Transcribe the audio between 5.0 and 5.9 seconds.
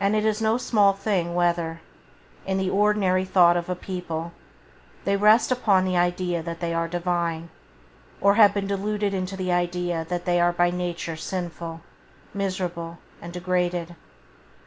they rest upon